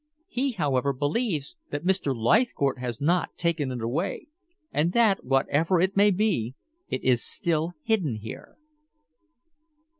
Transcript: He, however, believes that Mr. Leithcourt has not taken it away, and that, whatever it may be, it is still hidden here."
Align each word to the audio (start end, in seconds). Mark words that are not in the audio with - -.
He, 0.27 0.53
however, 0.53 0.93
believes 0.93 1.57
that 1.69 1.85
Mr. 1.85 2.11
Leithcourt 2.15 2.79
has 2.79 2.99
not 2.99 3.37
taken 3.37 3.71
it 3.71 3.83
away, 3.83 4.25
and 4.71 4.93
that, 4.93 5.23
whatever 5.23 5.79
it 5.79 5.95
may 5.95 6.09
be, 6.09 6.55
it 6.89 7.03
is 7.03 7.23
still 7.23 7.73
hidden 7.83 8.15
here." 8.15 8.57